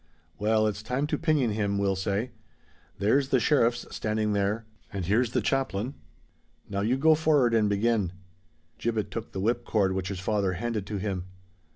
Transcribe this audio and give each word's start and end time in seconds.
"Well, 0.39 0.65
it's 0.65 0.81
time 0.81 1.05
to 1.05 1.17
pinion 1.19 1.51
him, 1.51 1.77
we'll 1.77 1.95
say; 1.95 2.31
there's 2.97 3.29
the 3.29 3.39
sheriffs 3.39 3.85
standing 3.95 4.33
there—and 4.33 5.05
here's 5.05 5.29
the 5.33 5.43
chaplain. 5.43 5.93
Now, 6.67 6.81
you 6.81 6.97
go 6.97 7.13
for'ard 7.13 7.53
and 7.53 7.69
begin." 7.69 8.11
Gibbet 8.79 9.11
took 9.11 9.31
the 9.31 9.39
whip 9.39 9.63
cord 9.63 9.93
which 9.93 10.07
his 10.07 10.19
father 10.19 10.53
handed 10.53 10.87
to 10.87 10.97
him. 10.97 11.25